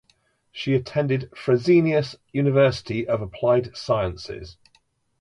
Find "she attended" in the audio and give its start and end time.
0.51-1.29